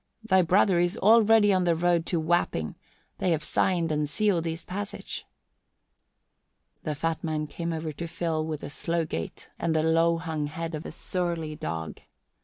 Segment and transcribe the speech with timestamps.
[0.23, 2.73] Thy brother is already on the road to Wapping
[3.19, 5.27] they have signed and sealed his passage."
[6.81, 10.73] The fat man came to Phil with the slow gait and the low hung head
[10.73, 11.99] of a surly dog.